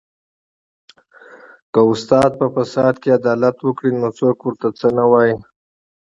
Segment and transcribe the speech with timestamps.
[1.73, 5.35] که استاد په فساد کې عدالت وکړي نو څوک ورته څه نه وايي